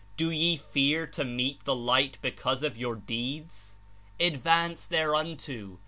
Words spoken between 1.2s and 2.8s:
meet the Light be cause of